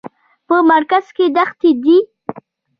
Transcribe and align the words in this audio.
په 0.47 0.55
مرکز 0.71 1.05
کې 1.15 1.25
دښتې 1.35 1.71
دي. 1.83 1.97